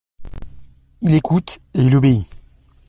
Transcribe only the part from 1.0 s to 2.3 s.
Il écoute et il obéit.